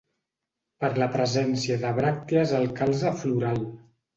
Per 0.83 0.89
la 1.03 1.09
presència 1.17 1.77
de 1.83 1.93
bràctees 1.99 2.57
al 2.63 2.69
calze 2.81 3.13
floral. 3.21 3.63